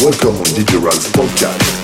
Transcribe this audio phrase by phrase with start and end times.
[0.00, 0.44] Welcome on
[0.80, 1.83] Ral's podcast.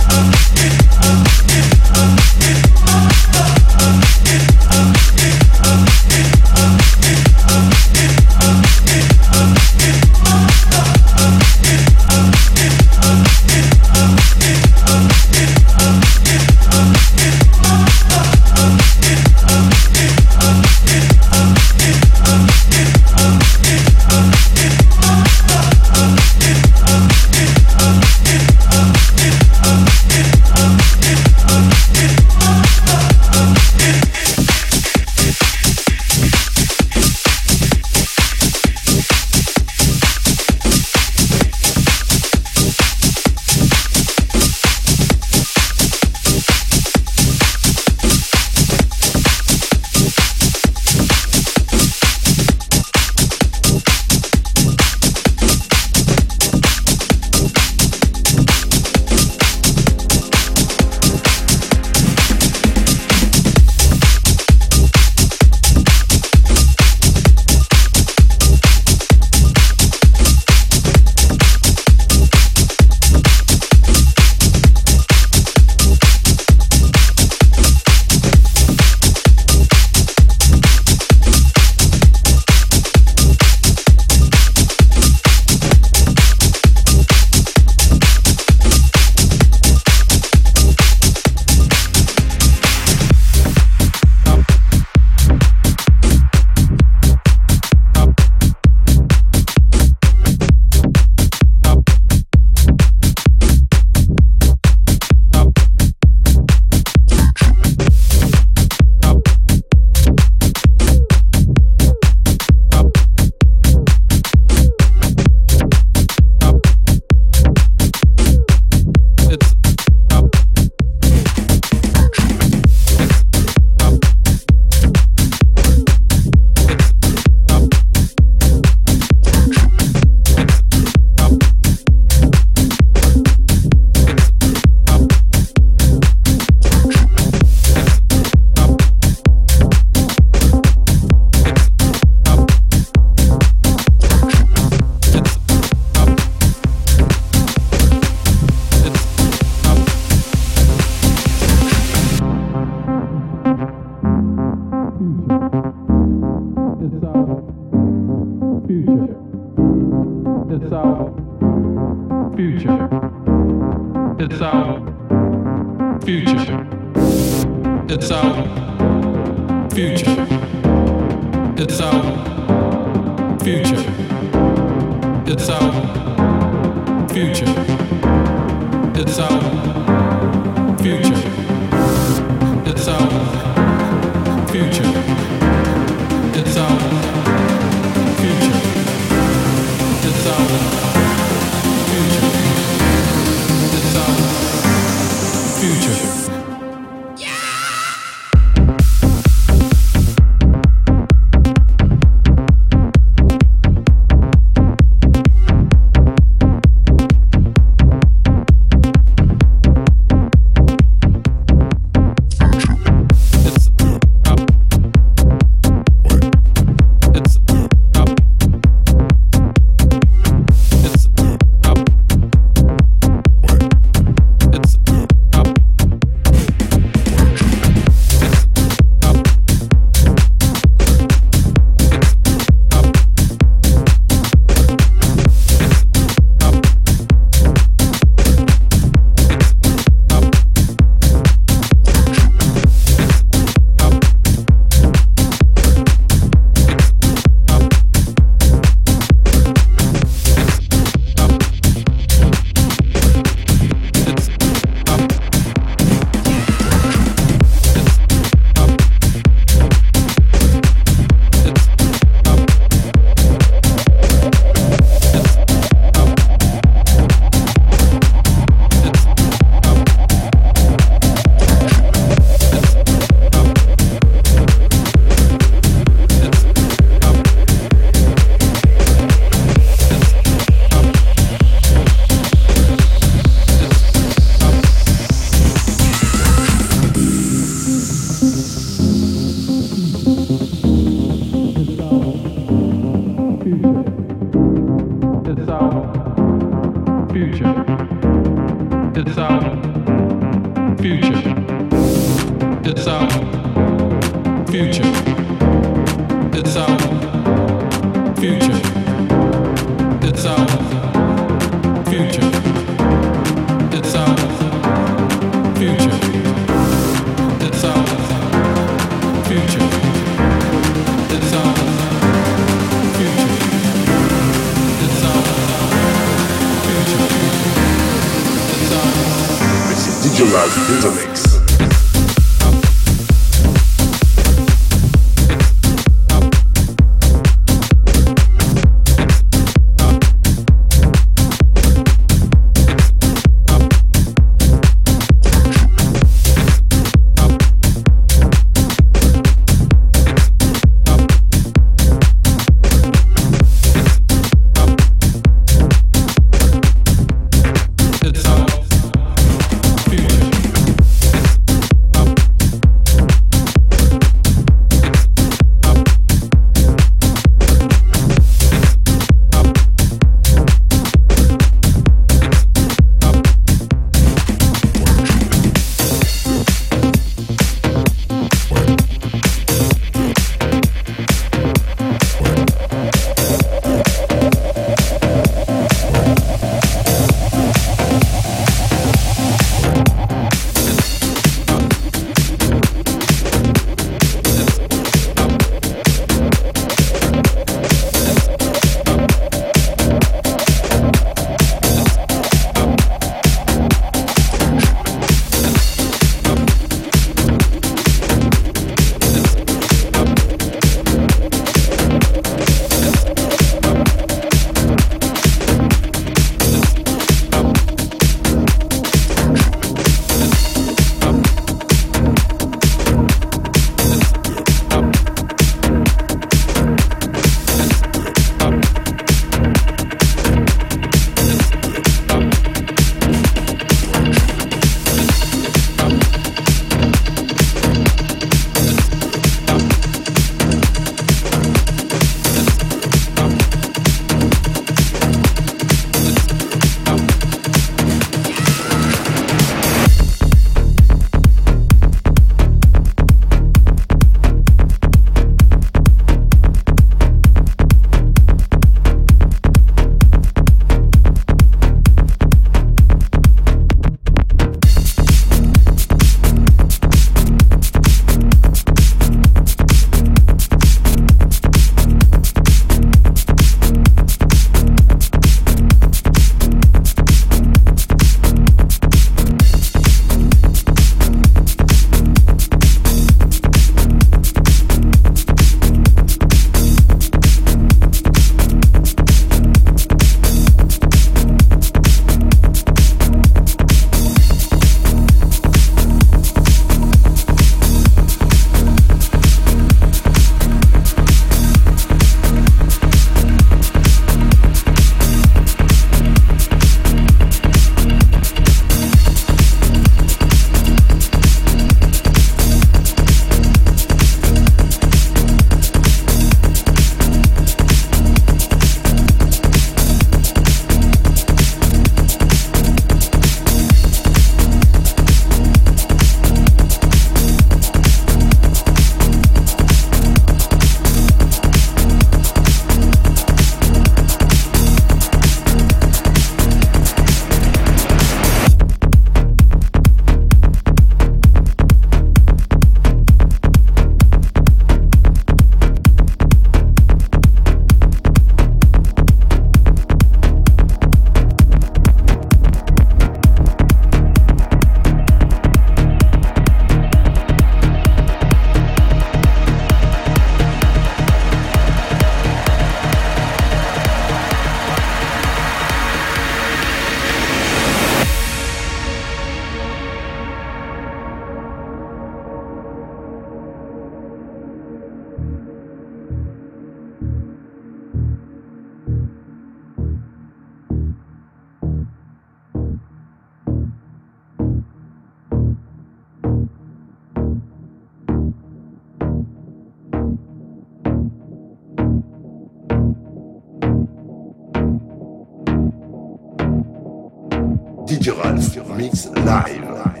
[598.63, 600.00] Come on.